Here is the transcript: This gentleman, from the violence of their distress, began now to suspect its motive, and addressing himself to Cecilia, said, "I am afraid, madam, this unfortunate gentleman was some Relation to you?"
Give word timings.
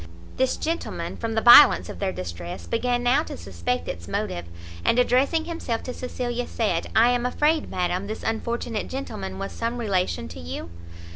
This 0.37 0.57
gentleman, 0.57 1.15
from 1.15 1.35
the 1.35 1.43
violence 1.43 1.87
of 1.87 1.99
their 1.99 2.11
distress, 2.11 2.65
began 2.65 3.03
now 3.03 3.21
to 3.21 3.37
suspect 3.37 3.87
its 3.87 4.07
motive, 4.07 4.45
and 4.83 4.97
addressing 4.97 5.45
himself 5.45 5.83
to 5.83 5.93
Cecilia, 5.93 6.47
said, 6.47 6.87
"I 6.95 7.11
am 7.11 7.23
afraid, 7.23 7.69
madam, 7.69 8.07
this 8.07 8.23
unfortunate 8.23 8.89
gentleman 8.89 9.37
was 9.37 9.51
some 9.51 9.77
Relation 9.77 10.27
to 10.29 10.39
you?" 10.39 10.71